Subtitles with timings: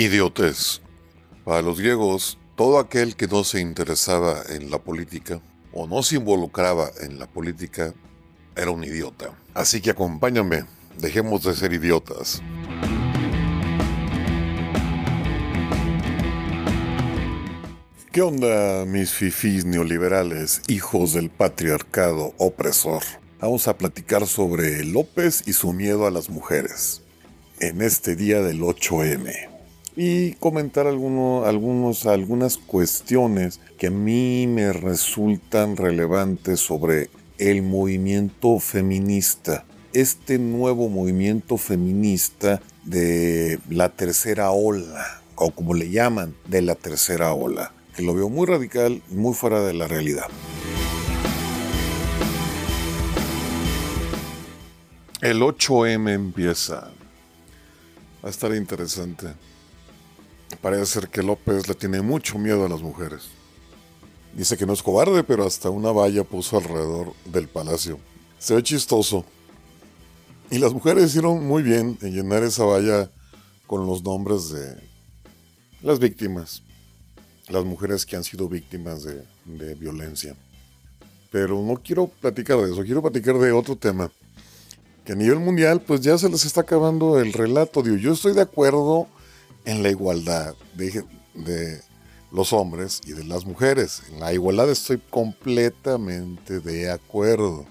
[0.00, 0.80] Idiotez.
[1.44, 5.40] Para los griegos, todo aquel que no se interesaba en la política
[5.72, 7.92] o no se involucraba en la política
[8.54, 9.36] era un idiota.
[9.54, 10.66] Así que acompáñame,
[10.98, 12.40] dejemos de ser idiotas.
[18.12, 23.02] ¿Qué onda, mis fifís neoliberales, hijos del patriarcado opresor?
[23.40, 27.02] Vamos a platicar sobre López y su miedo a las mujeres
[27.58, 29.57] en este día del 8M
[30.00, 39.64] y comentar algunos, algunas cuestiones que a mí me resultan relevantes sobre el movimiento feminista.
[39.92, 47.32] Este nuevo movimiento feminista de la tercera ola, o como le llaman, de la tercera
[47.32, 50.26] ola, que lo veo muy radical y muy fuera de la realidad.
[55.22, 56.92] El 8M empieza.
[58.22, 59.26] Va a estar interesante.
[60.56, 63.28] Parece ser que López le tiene mucho miedo a las mujeres.
[64.34, 67.98] Dice que no es cobarde, pero hasta una valla puso alrededor del palacio.
[68.38, 69.24] Se ve chistoso.
[70.50, 73.10] Y las mujeres hicieron muy bien en llenar esa valla
[73.66, 74.76] con los nombres de
[75.82, 76.62] las víctimas.
[77.48, 80.34] Las mujeres que han sido víctimas de, violencia.
[81.30, 84.10] Pero no quiero platicar de eso, quiero platicar de otro tema.
[85.04, 87.82] Que a nivel mundial, pues ya se les está acabando el relato.
[87.82, 89.08] Digo, yo estoy de acuerdo
[89.64, 91.80] en la igualdad de,
[92.30, 94.02] los hombres y de las mujeres.
[94.12, 97.66] En la igualdad estoy completamente de acuerdo.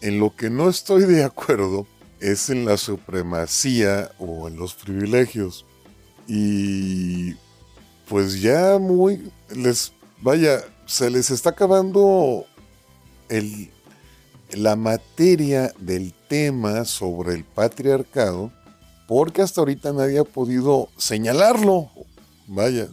[0.00, 1.86] En lo que no estoy de acuerdo
[2.20, 5.66] es en la supremacía o en los privilegios.
[6.26, 7.34] Y
[8.08, 9.92] pues ya muy les
[10.22, 12.46] vaya, se les está acabando
[13.28, 13.70] el,
[14.52, 18.52] la materia del tema sobre el patriarcado
[19.08, 21.88] porque hasta ahorita nadie ha podido señalarlo.
[22.46, 22.88] Vaya,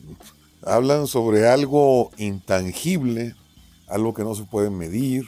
[0.64, 3.36] hablan sobre algo intangible,
[3.88, 5.25] algo que no se puede medir,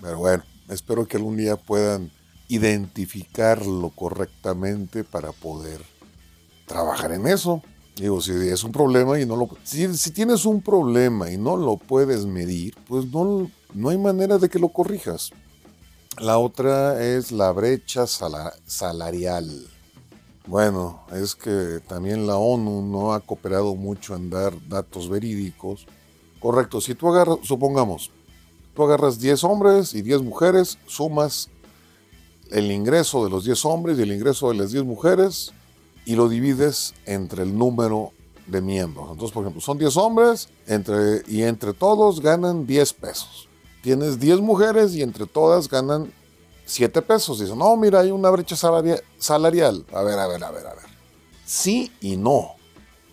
[0.00, 2.12] pero bueno, espero que algún día puedan
[2.46, 5.80] identificarlo correctamente para poder
[6.66, 7.60] trabajar en eso.
[7.96, 9.48] Digo, si es un problema y no lo...
[9.64, 14.48] Si, tienes un problema y no lo puedes medir, pues no, no hay manera de
[14.48, 15.32] que lo corrijas.
[16.18, 19.73] La otra es la brecha salarial.
[20.46, 25.86] Bueno, es que también la ONU no ha cooperado mucho en dar datos verídicos.
[26.38, 28.10] Correcto, si tú agarras, supongamos,
[28.74, 31.48] tú agarras 10 hombres y 10 mujeres, sumas
[32.50, 35.52] el ingreso de los 10 hombres y el ingreso de las 10 mujeres
[36.04, 38.12] y lo divides entre el número
[38.46, 39.08] de miembros.
[39.10, 43.48] Entonces, por ejemplo, son 10 hombres entre, y entre todos ganan 10 pesos.
[43.82, 46.12] Tienes 10 mujeres y entre todas ganan
[46.66, 47.40] 7 pesos.
[47.40, 49.84] Dicen, no, mira, hay una brecha salarial.
[49.92, 50.84] A ver, a ver, a ver, a ver.
[51.44, 52.52] Sí y no.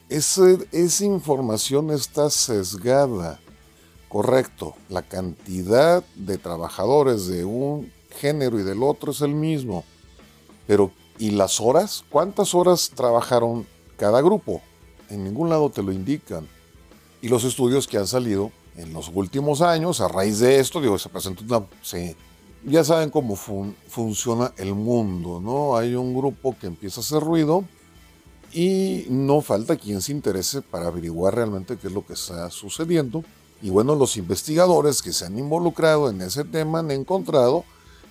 [0.10, 3.40] esa información está sesgada.
[4.10, 9.86] Correcto, la cantidad de trabajadores de un género y del otro es el mismo.
[10.68, 12.04] Pero, ¿y las horas?
[12.10, 14.62] ¿Cuántas horas trabajaron cada grupo?
[15.10, 16.48] En ningún lado te lo indican.
[17.22, 20.98] Y los estudios que han salido en los últimos años, a raíz de esto, digo,
[20.98, 21.66] se presentó una,
[22.64, 25.76] ya saben cómo funciona el mundo, ¿no?
[25.76, 27.64] Hay un grupo que empieza a hacer ruido
[28.54, 33.24] y no falta quien se interese para averiguar realmente qué es lo que está sucediendo.
[33.62, 37.64] Y bueno, los investigadores que se han involucrado en ese tema han encontrado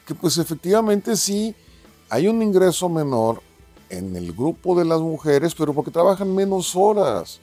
[0.06, 1.55] que pues efectivamente sí
[2.09, 3.43] hay un ingreso menor
[3.88, 7.41] en el grupo de las mujeres, pero porque trabajan menos horas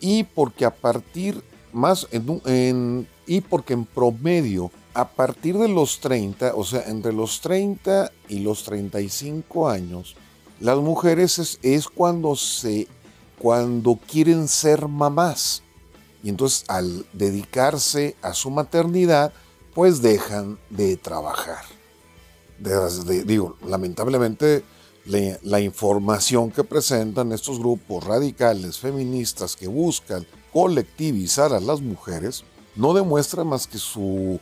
[0.00, 6.54] y porque a partir más en, y porque en promedio a partir de los 30,
[6.54, 10.16] o sea, entre los 30 y los 35 años,
[10.60, 12.88] las mujeres es, cuando se
[13.38, 15.62] cuando quieren ser mamás.
[16.22, 19.32] Y entonces al dedicarse a su maternidad,
[19.74, 21.64] pues dejan de trabajar.
[23.24, 24.62] digo, lamentablemente
[25.06, 32.44] la información que presentan estos grupos radicales feministas que buscan colectivizar a las mujeres
[32.76, 34.38] no demuestra más que su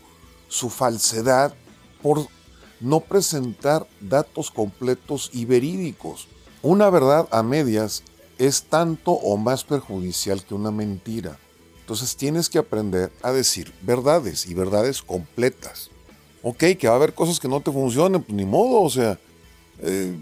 [0.48, 1.54] su falsedad
[2.02, 2.26] por
[2.80, 6.28] no presentar datos completos y verídicos.
[6.62, 8.02] Una verdad a medias
[8.38, 11.38] es tanto o más perjudicial que una mentira.
[11.80, 15.90] Entonces tienes que aprender a decir verdades y verdades completas.
[16.42, 19.18] Ok, que va a haber cosas que no te funcionen, pues ni modo, o sea,
[19.80, 20.14] eh,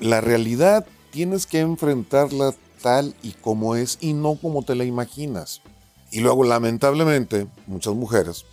[0.00, 5.62] la realidad tienes que enfrentarla tal y como es y no como te la imaginas.
[6.10, 8.44] Y luego, lamentablemente, muchas mujeres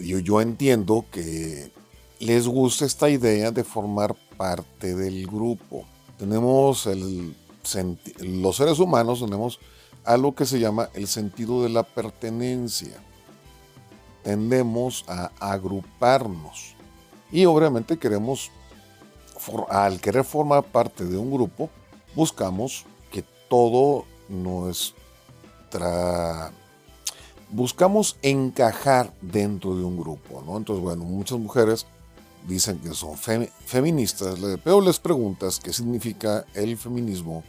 [0.00, 1.72] yo, entiendo que
[2.20, 5.84] les gusta esta idea de formar parte del grupo.
[6.18, 7.34] Tenemos el
[8.20, 9.60] los seres humanos tenemos
[10.04, 12.96] algo que se llama el sentido de la pertenencia.
[14.22, 16.74] Tendemos a agruparnos
[17.30, 18.50] y obviamente queremos,
[19.68, 21.68] al querer formar parte de un grupo,
[22.14, 24.92] buscamos que todo nuestra...
[27.50, 30.56] Buscamos encajar dentro de un grupo, ¿no?
[30.56, 31.86] Entonces, bueno, muchas mujeres
[32.46, 37.44] dicen que son feministas, pero les preguntas qué significa el feminismo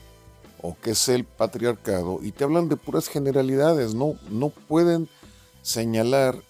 [0.61, 5.07] o qué es el patriarcado y te hablan de puras generalidades, no, no pueden
[5.61, 6.41] señalar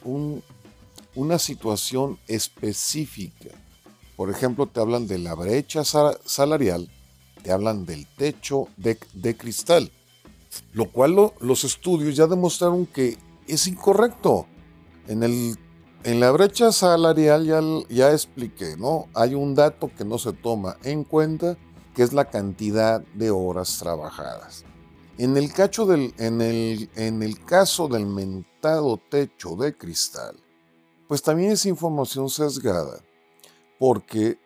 [1.16, 3.50] una situación específica.
[4.16, 6.90] Por ejemplo, te hablan de la brecha salarial,
[7.44, 8.98] te hablan del techo de,
[9.38, 9.92] cristal,
[10.74, 13.18] lo cual los estudios ya demostraron que
[13.50, 14.48] es incorrecto.
[15.08, 15.58] En el
[16.04, 19.08] en la brecha salarial ya, ya expliqué, ¿no?
[19.14, 21.58] Hay un dato que no se toma en cuenta,
[21.94, 24.64] que es la cantidad de horas trabajadas.
[25.18, 30.38] En el, cacho del, en, el, en el caso del mentado techo de cristal,
[31.10, 33.02] pues también es información sesgada,
[33.78, 34.40] porque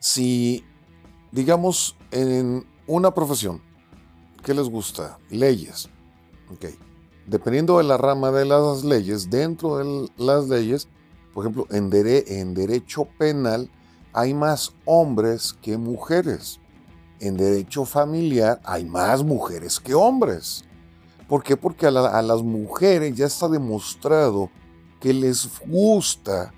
[0.00, 0.64] si,
[1.30, 3.62] digamos, en una profesión,
[4.42, 5.18] ¿qué les gusta?
[5.30, 5.88] Leyes.
[6.52, 6.76] Okay
[7.26, 10.88] dependiendo de la rama de las leyes, dentro de las leyes,
[11.32, 13.70] por ejemplo, en, derecho penal
[14.12, 16.60] hay más hombres que mujeres.
[17.20, 20.64] En derecho familiar hay más mujeres que hombres.
[21.28, 21.56] ¿Por qué?
[21.56, 24.50] Porque a, a las mujeres ya está demostrado
[25.00, 26.52] que les gusta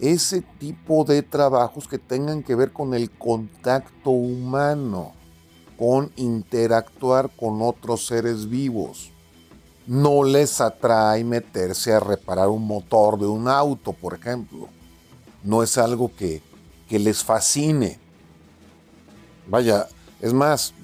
[0.00, 5.12] ese tipo de trabajos que tengan que ver con el contacto humano,
[5.78, 9.12] con interactuar con otros seres vivos
[9.88, 14.68] no les atrae meterse a reparar un motor de un auto, por ejemplo.
[15.42, 16.42] No es algo que,
[16.90, 17.98] les fascine.
[19.46, 19.88] Vaya,
[20.20, 20.74] es más,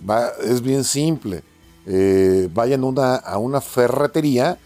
[0.43, 1.45] es bien simple.
[1.87, 4.57] Eh, vayan a una ferretería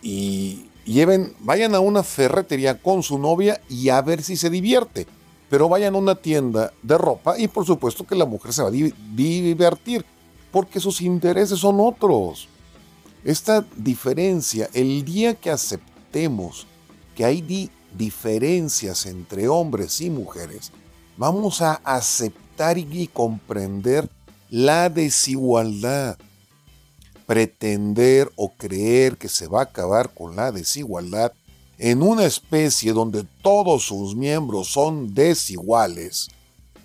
[0.00, 5.06] y lleven, vayan a una ferretería con su novia y a ver si se divierte.
[5.50, 8.68] Pero vayan a una tienda de ropa y por supuesto que la mujer se va
[8.68, 10.06] a divertir
[10.50, 12.48] porque sus intereses son otros.
[13.26, 16.64] Esta diferencia, el día que aceptemos
[17.16, 20.70] que hay diferencias entre hombres y mujeres,
[21.16, 24.08] vamos a aceptar y comprender
[24.48, 26.16] la desigualdad.
[27.26, 31.32] Pretender o creer que se va a acabar con la desigualdad
[31.78, 36.28] en una especie donde todos sus miembros son desiguales,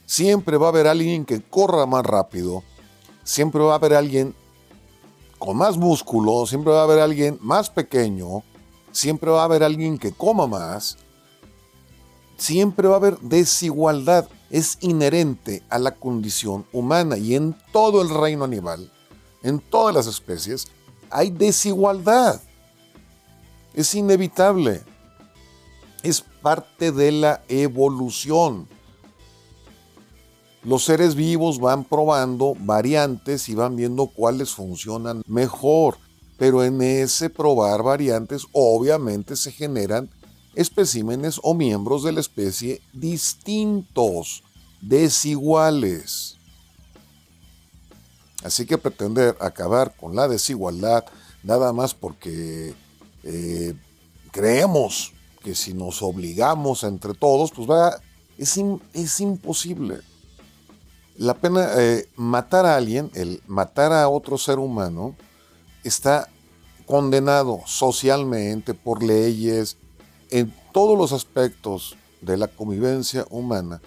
[0.08, 2.64] siempre va a haber alguien que corra más rápido,
[3.24, 4.34] siempre va a haber alguien
[5.42, 8.44] con más músculo, siempre va a haber alguien más pequeño,
[8.92, 11.00] siempre va a haber alguien que coma más,
[12.38, 18.10] siempre va a haber desigualdad, es inherente a la condición humana y en todo el
[18.10, 18.92] reino animal,
[19.42, 20.68] en todas las especies,
[21.10, 22.40] hay desigualdad.
[23.74, 24.84] Es inevitable.
[26.04, 28.68] Es parte de la evolución
[30.64, 35.98] los seres vivos van probando variantes y van viendo cuáles funcionan mejor,
[36.38, 40.10] pero en ese probar variantes obviamente se generan
[40.54, 44.44] especímenes o miembros de la especie distintos,
[44.82, 46.38] desiguales.
[48.44, 51.06] Así que pretender acabar con la desigualdad
[51.44, 52.76] nada más porque
[53.24, 53.74] eh,
[54.32, 57.68] creemos que si nos obligamos entre todos, pues
[58.94, 60.02] es imposible
[61.16, 65.16] la pena, eh, matar a alguien, el matar a otro ser humano,
[65.84, 66.30] está
[66.86, 69.78] condenado socialmente por leyes,
[70.30, 73.82] en todos los aspectos de la convivencia humana.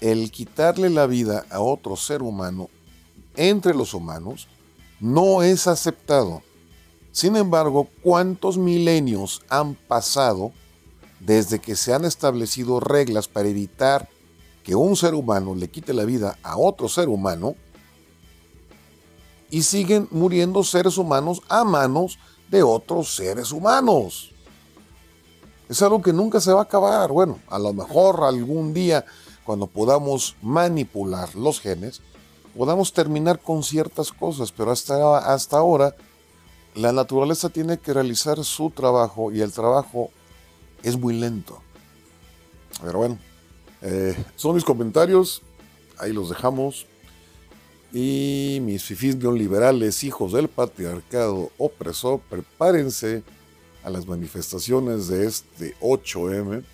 [0.00, 2.70] El quitarle la vida a otro ser humano
[3.36, 4.48] entre los humanos
[5.00, 6.42] no es aceptado.
[7.12, 10.52] Sin embargo, ¿cuántos milenios han pasado
[11.20, 14.08] desde que se han establecido reglas para evitar
[14.68, 17.54] que un ser humano le quite la vida a otro ser humano
[19.48, 22.18] y siguen muriendo seres humanos a manos
[22.50, 24.30] de otros seres humanos.
[25.70, 27.10] Es algo que nunca se va a acabar.
[27.10, 29.06] Bueno, a lo mejor algún día,
[29.42, 32.02] cuando podamos manipular los genes,
[32.54, 35.96] podamos terminar con ciertas cosas, pero hasta, hasta ahora
[36.74, 40.10] la naturaleza tiene que realizar su trabajo y el trabajo
[40.82, 41.62] es muy lento.
[42.82, 43.18] Pero bueno,
[43.82, 45.42] eh, son mis comentarios,
[45.98, 46.86] ahí los dejamos.
[47.92, 53.22] Y mis fifís neoliberales, hijos del patriarcado opresor, prepárense
[53.82, 56.64] a las manifestaciones de este 8M.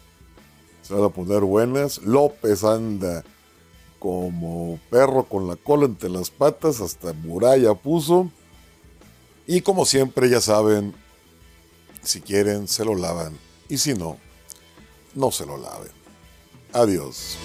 [0.83, 2.03] Se van a poner buenas.
[2.03, 3.25] López anda
[4.01, 8.31] como perro con la cola entre las patas, hasta muralla puso.
[9.47, 10.95] Y como siempre, ya saben,
[12.03, 13.39] si quieren, se lo lavan.
[13.69, 14.19] Y si no,
[15.15, 16.04] no se lo laven.
[16.75, 17.39] Adiós.